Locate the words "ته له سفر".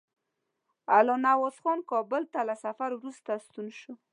2.33-2.89